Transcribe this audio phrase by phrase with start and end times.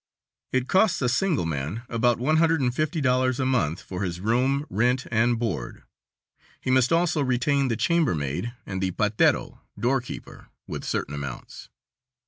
[0.51, 4.19] It costs a single man about one hundred and fifty dollars a month for his
[4.19, 5.83] room rent and board,
[6.59, 11.69] he must also retain the chamber maid and the patero (door keeper,) with certain amounts.